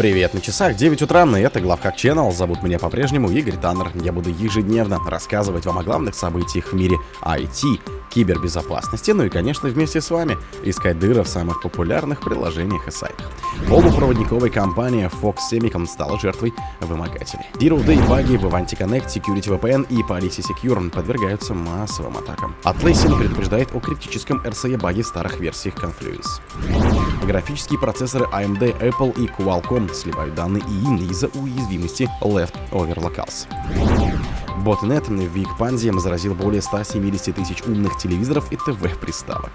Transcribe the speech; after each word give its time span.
Привет 0.00 0.32
на 0.32 0.40
часах, 0.40 0.76
9 0.76 1.02
утра, 1.02 1.26
и 1.26 1.42
это 1.42 1.60
Главхак 1.60 1.94
Channel. 1.94 2.32
Зовут 2.32 2.62
меня 2.62 2.78
по-прежнему 2.78 3.28
Игорь 3.28 3.58
Таннер. 3.58 3.90
Я 3.96 4.12
буду 4.12 4.30
ежедневно 4.30 4.98
рассказывать 5.06 5.66
вам 5.66 5.78
о 5.78 5.82
главных 5.82 6.14
событиях 6.14 6.72
в 6.72 6.74
мире 6.74 6.96
IT, 7.20 7.82
кибербезопасности, 8.08 9.10
ну 9.10 9.24
и, 9.24 9.28
конечно, 9.28 9.68
вместе 9.68 10.00
с 10.00 10.08
вами 10.08 10.38
искать 10.64 10.98
дыры 10.98 11.22
в 11.22 11.28
самых 11.28 11.60
популярных 11.60 12.22
приложениях 12.22 12.88
и 12.88 12.90
сайтах. 12.90 13.30
Полупроводниковая 13.68 14.48
компания 14.48 15.10
Fox 15.20 15.36
Semicon 15.52 15.86
стала 15.86 16.18
жертвой 16.18 16.54
вымогателей. 16.80 17.44
Zero 17.56 17.84
Day 17.84 18.02
баги 18.08 18.36
в 18.36 18.46
Avanti 18.46 18.78
Connect, 18.78 19.08
Security 19.08 19.54
VPN 19.54 19.86
и 19.90 20.00
Policy 20.00 20.42
Secure 20.42 20.88
подвергаются 20.88 21.52
массовым 21.52 22.16
атакам. 22.16 22.56
Atlassian 22.64 23.18
предупреждает 23.18 23.74
о 23.74 23.80
критическом 23.80 24.40
RCE 24.46 24.78
баге 24.78 25.02
в 25.02 25.06
старых 25.06 25.38
версиях 25.40 25.74
Confluence. 25.74 26.40
Графические 27.22 27.78
процессоры 27.78 28.26
AMD, 28.32 28.80
Apple 28.80 29.22
и 29.22 29.26
Qualcomm 29.26 29.92
сливают 29.94 30.34
данные 30.34 30.62
ИИ 30.62 31.10
из-за 31.10 31.28
уязвимости 31.28 32.08
Leftover 32.22 32.96
Locals. 32.96 33.46
Ботнет 34.60 35.08
в 35.08 35.12
Викпанзе 35.12 35.92
заразил 35.98 36.34
более 36.34 36.60
170 36.60 37.34
тысяч 37.34 37.62
умных 37.62 37.96
телевизоров 37.98 38.50
и 38.52 38.56
ТВ-приставок. 38.56 39.50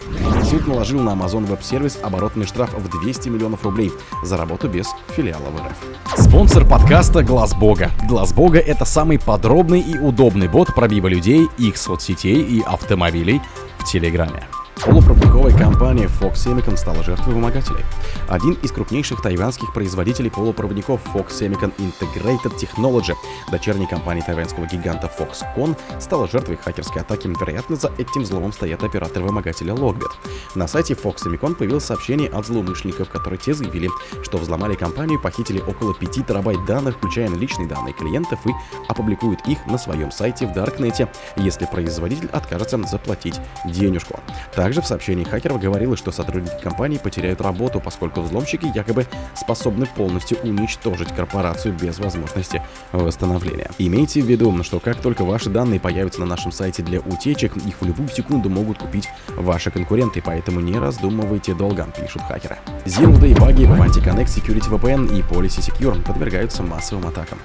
Суд 0.49 0.67
наложил 0.67 0.99
на 0.99 1.11
Amazon 1.11 1.47
Web 1.47 1.61
Service 1.61 2.01
оборотный 2.01 2.45
штраф 2.45 2.73
в 2.73 3.01
200 3.01 3.29
миллионов 3.29 3.63
рублей 3.63 3.91
за 4.23 4.37
работу 4.37 4.67
без 4.67 4.87
филиала 5.15 5.49
в 5.49 5.57
РФ. 5.57 6.25
Спонсор 6.27 6.67
подкаста 6.67 7.23
Глаз 7.23 7.53
Бога. 7.53 7.91
Глаз 8.07 8.33
Бога 8.33 8.59
это 8.59 8.85
самый 8.85 9.19
подробный 9.19 9.81
и 9.81 9.97
удобный 9.97 10.47
бот 10.47 10.73
пробива 10.73 11.07
людей, 11.07 11.47
их 11.57 11.77
соцсетей 11.77 12.41
и 12.41 12.61
автомобилей 12.61 13.41
в 13.79 13.85
Телеграме. 13.85 14.43
Полупроводниковая 14.83 15.57
компания 15.57 16.05
Fox 16.05 16.33
Semicon 16.35 16.77
стала 16.77 17.03
жертвой 17.03 17.33
вымогателей. 17.33 17.83
Один 18.27 18.53
из 18.53 18.71
крупнейших 18.71 19.21
тайванских 19.21 19.73
производителей 19.73 20.29
полупроводников 20.29 21.01
Fox 21.13 21.29
Semicon 21.29 21.73
Integrated 21.77 22.55
Technology, 22.59 23.13
дочерней 23.49 23.87
компании 23.87 24.21
тайваньского 24.21 24.65
гиганта 24.65 25.09
Foxconn, 25.17 25.77
стала 25.99 26.27
жертвой 26.27 26.57
хакерской 26.57 27.01
атаки. 27.01 27.27
Вероятно, 27.27 27.75
за 27.75 27.91
этим 27.97 28.25
злом 28.25 28.51
стоят 28.51 28.83
оператор-вымогателя 28.83 29.73
Logbit. 29.73 30.11
На 30.55 30.67
сайте 30.67 30.93
Fox 30.93 31.17
Semicon 31.25 31.55
появилось 31.55 31.85
сообщение 31.85 32.29
от 32.29 32.45
злоумышленников, 32.45 33.09
которые 33.09 33.39
те 33.39 33.53
заявили, 33.53 33.89
что 34.23 34.37
взломали 34.37 34.75
компанию, 34.75 35.21
похитили 35.21 35.61
около 35.61 35.93
5 35.93 36.27
терабайт 36.27 36.63
данных, 36.65 36.97
включая 36.97 37.29
личные 37.29 37.67
данные 37.67 37.93
клиентов, 37.93 38.39
и 38.45 38.51
опубликуют 38.87 39.47
их 39.47 39.65
на 39.67 39.77
своем 39.77 40.11
сайте 40.11 40.45
в 40.45 40.53
Даркнете, 40.53 41.09
если 41.37 41.65
производитель 41.65 42.29
откажется 42.31 42.81
заплатить 42.83 43.39
денежку. 43.65 44.19
Также 44.65 44.81
в 44.81 44.87
сообщении 44.87 45.23
хакеров 45.23 45.61
говорилось, 45.61 45.99
что 45.99 46.11
сотрудники 46.11 46.59
компании 46.59 46.97
потеряют 46.97 47.39
работу, 47.39 47.79
поскольку 47.79 48.21
взломщики 48.21 48.71
якобы 48.73 49.05
способны 49.35 49.85
полностью 49.85 50.39
уничтожить 50.39 51.09
корпорацию 51.09 51.71
без 51.75 51.99
возможности 51.99 52.63
восстановления. 52.91 53.69
Имейте 53.77 54.23
в 54.23 54.25
виду, 54.25 54.63
что 54.63 54.79
как 54.79 54.95
только 55.01 55.23
ваши 55.23 55.51
данные 55.51 55.79
появятся 55.79 56.21
на 56.21 56.25
нашем 56.25 56.51
сайте 56.51 56.81
для 56.81 56.99
утечек, 56.99 57.55
их 57.57 57.79
в 57.79 57.85
любую 57.85 58.09
секунду 58.09 58.49
могут 58.49 58.79
купить 58.79 59.07
ваши 59.35 59.69
конкуренты, 59.69 60.23
поэтому 60.25 60.61
не 60.61 60.79
раздумывайте 60.79 61.53
долго, 61.53 61.87
пишут 62.01 62.23
хакеры. 62.23 62.57
Zero 62.85 63.13
Day 63.19 63.39
баги 63.39 63.65
в 63.65 63.71
AntiConnect 63.71 64.25
Security 64.25 64.67
VPN 64.67 65.15
и 65.15 65.21
Policy 65.21 65.59
Secure 65.59 66.01
подвергаются 66.01 66.63
массовым 66.63 67.05
атакам. 67.05 67.37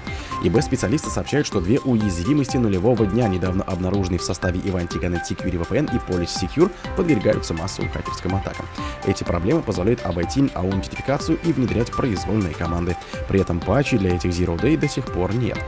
ИБ 0.43 0.59
специалисты 0.63 1.11
сообщают, 1.11 1.45
что 1.45 1.61
две 1.61 1.77
уязвимости 1.77 2.57
нулевого 2.57 3.05
дня, 3.05 3.27
недавно 3.27 3.63
обнаруженные 3.63 4.17
в 4.17 4.23
составе 4.23 4.59
Ivanti 4.59 4.99
Connect 4.99 5.29
Security 5.29 5.63
VPN 5.63 5.95
и 5.95 6.11
Policy 6.11 6.47
Secure, 6.47 6.71
подвергаются 6.97 7.10
подвергаются 7.11 7.53
массовым 7.53 7.91
хакерским 7.91 8.35
атакам. 8.35 8.65
Эти 9.05 9.23
проблемы 9.23 9.61
позволяют 9.61 10.05
обойти 10.05 10.49
аутентификацию 10.53 11.37
и 11.43 11.51
внедрять 11.51 11.91
произвольные 11.91 12.53
команды. 12.53 12.95
При 13.27 13.41
этом 13.41 13.59
патчей 13.59 13.97
для 13.97 14.15
этих 14.15 14.29
Zero 14.29 14.57
Day 14.59 14.77
до 14.77 14.87
сих 14.87 15.05
пор 15.05 15.33
нет. 15.35 15.59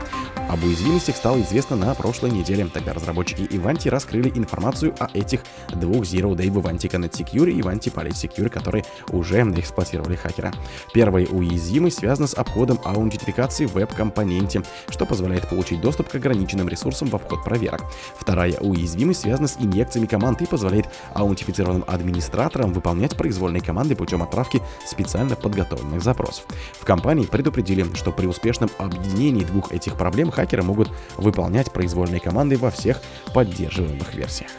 Об 0.48 0.62
уязвимостях 0.62 1.16
стало 1.16 1.40
известно 1.40 1.74
на 1.74 1.94
прошлой 1.94 2.30
неделе. 2.30 2.66
Тогда 2.66 2.92
разработчики 2.92 3.42
Ivanti 3.42 3.88
раскрыли 3.88 4.30
информацию 4.34 4.94
о 5.00 5.08
этих 5.12 5.40
двух 5.74 6.04
Zero 6.04 6.36
Day 6.36 6.50
в 6.50 6.58
Ivanti 6.58 6.90
Connect 6.90 7.12
Secure 7.12 7.50
и 7.50 7.60
Ivanti 7.60 7.92
Police 7.92 8.28
Secure, 8.28 8.48
которые 8.48 8.84
уже 9.10 9.40
эксплуатировали 9.40 10.16
хакера. 10.16 10.52
Первая 10.92 11.26
уязвимость 11.26 11.98
связана 11.98 12.28
с 12.28 12.34
обходом 12.34 12.78
аутентификации 12.84 13.66
в 13.66 13.72
веб-компоненте, 13.72 14.62
что 14.90 15.06
позволяет 15.06 15.48
получить 15.48 15.80
доступ 15.80 16.08
к 16.08 16.14
ограниченным 16.14 16.68
ресурсам 16.68 17.08
в 17.08 17.16
обход 17.16 17.42
проверок. 17.42 17.82
Вторая 18.18 18.54
уязвимость 18.60 19.22
связана 19.22 19.48
с 19.48 19.56
инъекциями 19.58 20.06
команд 20.06 20.42
и 20.42 20.46
позволяет 20.46 20.86
аутентифицированным 21.14 21.84
администраторам 21.86 22.72
выполнять 22.72 23.16
произвольные 23.16 23.62
команды 23.62 23.96
путем 23.96 24.22
отправки 24.22 24.60
специально 24.86 25.36
подготовленных 25.36 26.02
запросов. 26.02 26.44
В 26.78 26.84
компании 26.84 27.26
предупредили, 27.26 27.84
что 27.94 28.12
при 28.12 28.26
успешном 28.26 28.70
объединении 28.78 29.44
двух 29.44 29.72
этих 29.72 29.94
проблем 29.94 30.30
хакеры 30.34 30.62
могут 30.62 30.90
выполнять 31.16 31.72
произвольные 31.72 32.20
команды 32.20 32.56
во 32.56 32.70
всех 32.70 33.00
поддерживаемых 33.32 34.14
версиях. 34.14 34.50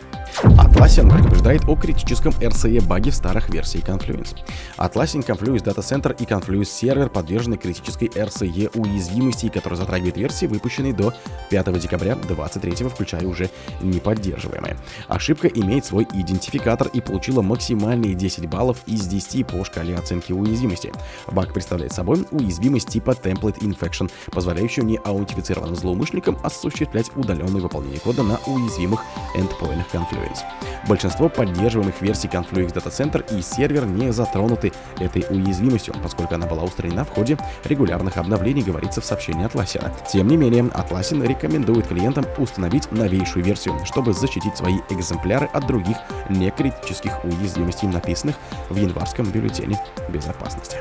Atlassian 0.44 1.10
предупреждает 1.10 1.64
о 1.68 1.76
критическом 1.76 2.34
RCE 2.34 2.86
баге 2.86 3.12
в 3.12 3.16
старых 3.16 3.50
версиях 3.50 3.86
Confluence. 3.86 4.36
Atlassian 4.78 5.26
Confluence 5.26 5.64
Data 5.64 5.80
Center 5.80 6.16
и 6.20 6.26
Confluence 6.26 6.64
Server 6.64 7.10
подвержены 7.10 7.58
критической 7.58 8.10
RCE 8.10 8.78
уязвимости, 8.78 9.48
которая 9.48 9.78
затрагивает 9.78 10.18
версии, 10.18 10.46
выпущенные 10.46 10.94
до 10.94 11.14
5 11.50 11.80
декабря 11.80 12.16
2023, 12.16 12.90
включая 12.90 13.26
уже 13.26 13.50
неподдерживаемые. 13.82 14.78
Ошибка 15.08 15.48
имеет 15.48 15.86
свой 15.86 16.06
идентификатор 16.12 16.88
и 16.88 17.00
получила 17.00 17.42
максимальные 17.42 18.14
10 18.16 18.50
баллов 18.50 18.80
из 18.88 19.08
10 19.08 19.48
по 19.48 19.64
шкале 19.64 19.96
оценки 19.96 20.34
уязвимости. 20.34 20.92
Баг 21.28 21.54
представляет 21.54 21.94
собой 21.94 22.26
уязвимость 22.32 22.90
типа 22.90 23.12
Template 23.12 23.60
Infection, 23.60 24.12
позволяющую 24.32 24.86
неаутентифицированным 24.86 25.76
злоумышленникам 25.76 26.38
осуществлять 26.44 27.12
удаленное 27.16 27.62
выполнение 27.62 28.00
кода 28.00 28.24
на 28.24 28.38
уязвимых 28.46 29.02
эндпоинтах 29.36 29.86
Confluence. 29.94 30.25
Confluence. 30.26 30.44
Большинство 30.88 31.30
поддерживаемых 31.30 32.02
версий 32.02 32.28
Confluence 32.28 32.74
Data 32.74 32.92
Center 32.92 33.26
и 33.36 33.42
сервер 33.42 33.86
не 33.86 34.12
затронуты 34.12 34.72
этой 35.00 35.26
уязвимостью, 35.30 35.96
поскольку 36.02 36.36
она 36.36 36.46
была 36.46 36.64
устранена 36.64 37.06
в 37.06 37.10
ходе 37.10 37.38
регулярных 37.64 38.18
обновлений, 38.18 38.62
говорится 38.62 39.02
в 39.02 39.06
сообщении 39.06 39.46
Atlassian. 39.46 39.92
Тем 40.12 40.28
не 40.28 40.38
менее, 40.38 40.64
Atlassian 40.64 41.26
рекомендует 41.26 41.88
клиентам 41.88 42.26
установить 42.38 42.92
новейшую 42.92 43.44
версию, 43.44 43.76
чтобы 43.86 44.14
защитить 44.14 44.56
свои 44.58 44.78
экземпляры 44.90 45.50
от 45.54 45.66
других 45.66 45.98
некритических 46.30 47.24
уязвимостей, 47.24 47.88
написанных 47.88 48.36
в 48.70 48.76
январском 48.76 49.26
бюллетене 49.28 49.80
безопасности. 50.10 50.78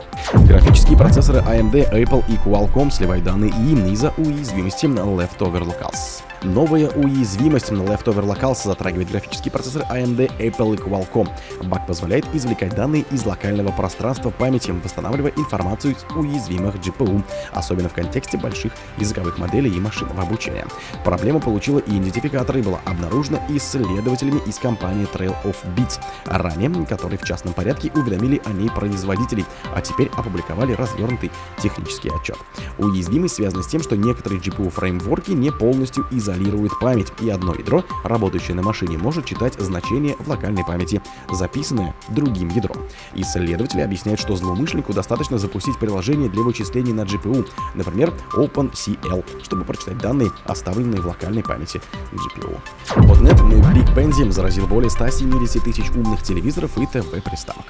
Графические 0.46 0.98
процессоры 0.98 1.40
AMD, 1.40 1.92
Apple 1.92 2.24
и 2.28 2.36
Qualcomm 2.36 2.90
сливают 2.90 3.24
данные 3.24 3.50
им 3.50 3.86
из-за 3.86 4.12
уязвимости 4.18 4.86
Leftover 4.86 5.62
Locals. 5.62 6.22
Новая 6.44 6.90
уязвимость 6.90 7.70
на 7.70 7.80
Leftover 7.80 8.22
Locals 8.22 8.64
затрагивает 8.64 9.10
графический 9.10 9.50
процессор 9.50 9.82
AMD, 9.90 10.30
Apple 10.38 10.74
и 10.74 10.76
Qualcomm. 10.76 11.26
Баг 11.62 11.86
позволяет 11.86 12.26
извлекать 12.34 12.74
данные 12.74 13.06
из 13.10 13.24
локального 13.24 13.72
пространства 13.72 14.28
памяти, 14.28 14.70
восстанавливая 14.72 15.32
информацию 15.36 15.94
из 15.94 16.04
уязвимых 16.14 16.74
GPU, 16.74 17.22
особенно 17.52 17.88
в 17.88 17.94
контексте 17.94 18.36
больших 18.36 18.74
языковых 18.98 19.38
моделей 19.38 19.70
и 19.74 19.80
машинного 19.80 20.20
обучения. 20.20 20.66
Проблема 21.02 21.40
получила 21.40 21.78
идентификатор 21.78 22.58
и 22.58 22.62
была 22.62 22.80
обнаружена 22.84 23.40
исследователями 23.48 24.42
из 24.46 24.58
компании 24.58 25.08
Trail 25.14 25.34
of 25.44 25.56
Bits, 25.74 25.98
ранее, 26.26 26.84
которые 26.84 27.18
в 27.18 27.24
частном 27.24 27.54
порядке 27.54 27.90
уведомили 27.94 28.42
о 28.44 28.50
ней 28.50 28.68
производителей, 28.68 29.46
а 29.74 29.80
теперь 29.80 30.10
опубликовали 30.14 30.74
развернутый 30.74 31.30
технический 31.62 32.10
отчет. 32.10 32.36
Уязвимость 32.76 33.36
связана 33.36 33.62
с 33.62 33.66
тем, 33.66 33.82
что 33.82 33.96
некоторые 33.96 34.42
GPU-фреймворки 34.42 35.30
не 35.30 35.50
полностью 35.50 36.06
изолированы 36.10 36.33
изолирует 36.34 36.78
память, 36.78 37.12
и 37.20 37.30
одно 37.30 37.54
ядро, 37.54 37.84
работающее 38.04 38.54
на 38.54 38.62
машине, 38.62 38.98
может 38.98 39.24
читать 39.24 39.54
значения 39.54 40.16
в 40.18 40.28
локальной 40.28 40.64
памяти, 40.64 41.00
записанное 41.30 41.94
другим 42.08 42.48
ядром. 42.48 42.76
Исследователи 43.14 43.80
объясняют, 43.80 44.20
что 44.20 44.36
злоумышленнику 44.36 44.92
достаточно 44.92 45.38
запустить 45.38 45.78
приложение 45.78 46.28
для 46.28 46.42
вычислений 46.42 46.92
на 46.92 47.02
GPU, 47.02 47.46
например, 47.74 48.12
OpenCL, 48.34 49.24
чтобы 49.42 49.64
прочитать 49.64 49.98
данные, 49.98 50.30
оставленные 50.44 51.00
в 51.00 51.06
локальной 51.06 51.42
памяти 51.42 51.80
GPU. 52.12 52.58
Botnet 52.96 53.38
Big 53.72 53.94
Benzi 53.94 54.30
заразил 54.30 54.66
более 54.66 54.90
170 54.90 55.62
тысяч 55.62 55.90
умных 55.90 56.22
телевизоров 56.22 56.76
и 56.78 56.86
ТВ-приставок. 56.86 57.66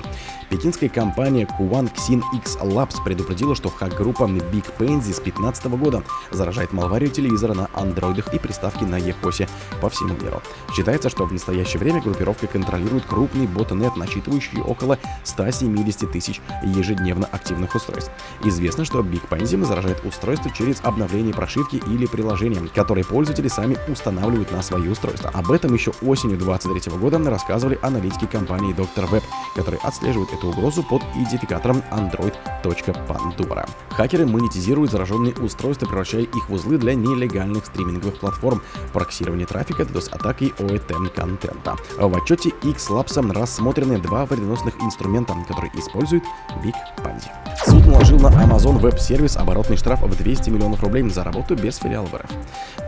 Пекинская 0.51 0.89
компания 0.89 1.49
Kuan 1.59 1.91
Xin 1.95 2.23
X 2.35 2.57
Labs 2.61 3.03
предупредила, 3.05 3.55
что 3.55 3.69
хак-группа 3.69 4.25
Big 4.25 4.65
Benzi 4.79 5.13
с 5.13 5.21
2015 5.21 5.67
года 5.67 6.03
заражает 6.31 6.73
малварию 6.73 7.11
телевизора 7.11 7.55
на 7.55 7.69
андроидах 7.75 8.33
и 8.35 8.39
приставках 8.39 8.54
ставки 8.55 8.85
на 8.85 8.97
ЕКОСе 8.97 9.49
по 9.81 9.89
всему 9.89 10.15
миру. 10.15 10.43
Считается, 10.75 11.09
что 11.11 11.27
в 11.27 11.33
настоящее 11.33 11.79
время 11.79 12.01
группировка 12.01 12.47
контролирует 12.47 13.05
крупный 13.05 13.47
ботнет, 13.47 13.97
насчитывающий 13.97 14.61
около 14.61 14.99
170 15.25 16.11
тысяч 16.11 16.41
ежедневно 16.63 17.27
активных 17.31 17.75
устройств. 17.75 18.11
Известно, 18.45 18.85
что 18.85 19.01
BigPenzi 19.01 19.65
заражает 19.65 20.05
устройство 20.05 20.51
через 20.51 20.81
обновление 20.83 21.35
прошивки 21.35 21.83
или 21.87 22.07
приложения, 22.07 22.61
которые 22.75 23.05
пользователи 23.05 23.49
сами 23.49 23.77
устанавливают 23.89 24.53
на 24.53 24.63
свои 24.63 24.89
устройства. 24.89 25.31
Об 25.35 25.51
этом 25.51 25.75
еще 25.75 25.93
осенью 26.03 26.39
2023 26.39 26.99
года 26.99 27.19
рассказывали 27.31 27.79
аналитики 27.83 28.27
компании 28.27 28.75
Dr. 28.75 29.11
Web, 29.11 29.23
которые 29.55 29.81
отслеживают 29.83 30.33
эту 30.33 30.49
угрозу 30.49 30.83
под 30.83 31.03
идентификатором 31.15 31.83
android.pandora. 31.91 33.69
Хакеры 33.91 34.27
монетизируют 34.27 34.91
зараженные 34.91 35.35
устройства, 35.35 35.87
превращая 35.87 36.23
их 36.23 36.49
в 36.49 36.53
узлы 36.53 36.79
для 36.79 36.95
нелегальных 36.95 37.67
стриминговых 37.67 38.19
платформ, 38.19 38.44
проксирование 38.93 39.47
трафика, 39.47 39.83
DDoS-атак 39.83 40.43
и 40.43 40.49
OETM 40.59 41.09
контента. 41.15 41.77
В 41.99 42.17
отчете 42.17 42.51
X-Labs 42.63 43.33
рассмотрены 43.33 43.99
два 43.99 44.27
вредоносных 44.27 44.75
инструмента, 44.81 45.35
которые 45.47 45.73
используют 45.75 46.25
Big 46.63 46.75
Pandy. 46.99 47.31
Суд 47.67 47.87
наложил 47.87 48.19
на 48.19 48.29
Amazon 48.29 48.81
Web 48.81 48.99
Service 48.99 49.39
оборотный 49.39 49.77
штраф 49.77 50.03
в 50.03 50.17
200 50.17 50.51
миллионов 50.51 50.83
рублей 50.83 51.09
за 51.09 51.23
работу 51.25 51.55
без 51.55 51.77
филиала 51.77 52.07
в 52.07 52.15
РФ. 52.15 52.31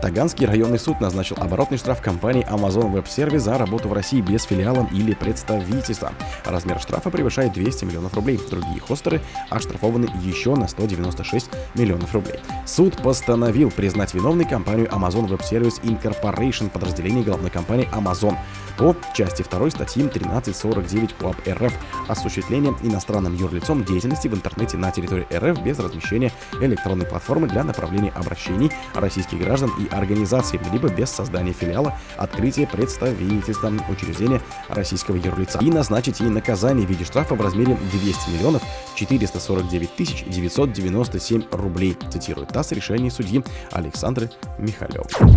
Таганский 0.01 0.45
районный 0.45 0.77
суд 0.77 0.99
назначил 0.99 1.37
оборотный 1.39 1.77
штраф 1.77 2.01
компании 2.01 2.45
Amazon 2.49 2.91
Web 2.93 3.05
Service 3.05 3.39
за 3.39 3.57
работу 3.57 3.89
в 3.89 3.93
России 3.93 4.21
без 4.21 4.43
филиала 4.43 4.87
или 4.91 5.13
представительства. 5.13 6.11
Размер 6.45 6.79
штрафа 6.79 7.09
превышает 7.09 7.53
200 7.53 7.85
миллионов 7.85 8.13
рублей. 8.13 8.39
Другие 8.49 8.79
хостеры 8.79 9.21
оштрафованы 9.49 10.09
еще 10.21 10.55
на 10.55 10.67
196 10.67 11.49
миллионов 11.75 12.13
рублей. 12.13 12.39
Суд 12.65 13.01
постановил 13.01 13.71
признать 13.71 14.13
виновной 14.13 14.45
компанию 14.45 14.87
Amazon 14.89 15.27
Web 15.27 15.41
Service 15.49 15.81
Incorporation, 15.83 16.69
подразделение 16.69 17.23
главной 17.23 17.49
компании 17.49 17.89
Amazon, 17.93 18.35
по 18.77 18.95
части 19.13 19.43
2 19.43 19.71
статьи 19.71 20.03
1349 20.03 21.13
КОАП 21.13 21.35
РФ. 21.47 21.73
Осуществление 22.07 22.75
иностранным 22.83 23.35
юрлицом 23.35 23.83
деятельности 23.83 24.27
в 24.27 24.33
интернете 24.33 24.77
на 24.77 24.91
территории 24.91 25.25
РФ 25.33 25.61
без 25.61 25.79
размещения 25.79 26.31
электронной 26.61 27.05
платформы 27.05 27.47
для 27.47 27.63
направления 27.63 28.11
обращений 28.11 28.71
российских 28.93 29.39
граждан 29.39 29.71
и 29.79 29.87
организаций, 29.93 30.59
либо 30.71 30.89
без 30.89 31.09
создания 31.09 31.53
филиала, 31.53 31.97
открытия 32.17 32.67
представительства 32.67 33.71
учреждения 33.89 34.41
российского 34.69 35.15
юрлица. 35.15 35.59
И 35.59 35.71
назначить 35.71 36.19
ей 36.19 36.29
наказание 36.29 36.85
в 36.85 36.89
виде 36.89 37.03
штрафа 37.03 37.35
в 37.35 37.41
размере 37.41 37.77
200 37.91 38.29
миллионов 38.29 38.61
449 38.95 39.95
тысяч 39.95 40.23
997 40.25 41.43
рублей, 41.51 41.97
цитирует 42.11 42.49
ТАСС 42.49 42.71
решение 42.71 43.11
судьи 43.11 43.43
Александры 43.71 44.29
Михалевой. 44.59 45.36